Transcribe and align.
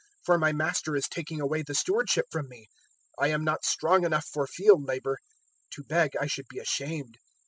For 0.25 0.39
my 0.39 0.51
master 0.51 0.95
is 0.95 1.07
taking 1.07 1.39
away 1.39 1.61
the 1.61 1.75
stewardship 1.75 2.25
from 2.31 2.49
me. 2.49 2.65
I 3.19 3.27
am 3.27 3.43
not 3.43 3.63
strong 3.63 4.03
enough 4.03 4.25
for 4.25 4.47
field 4.47 4.83
labour: 4.87 5.19
to 5.73 5.83
beg, 5.83 6.15
I 6.19 6.25
should 6.25 6.47
be 6.49 6.57
ashamed. 6.57 7.19